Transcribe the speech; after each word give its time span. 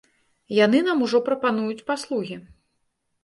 Яны 0.65 0.79
нам 0.87 1.03
ужо 1.07 1.19
прапануюць 1.27 1.85
паслугі. 1.91 2.35